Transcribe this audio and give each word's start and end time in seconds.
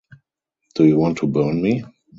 Do 0.73 0.83
you 0.85 0.97
want 0.97 1.19
to 1.19 1.27
burn 1.27 1.61
me? 1.61 1.83